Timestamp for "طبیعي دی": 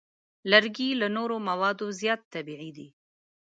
2.33-2.87